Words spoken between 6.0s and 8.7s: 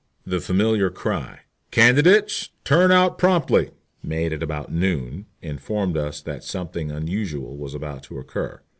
that something unusual was about to occur.